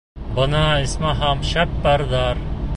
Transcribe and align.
Бына, 0.37 0.61
исмаһам, 0.85 1.45
шәп 1.53 1.79
парҙар! 1.87 2.45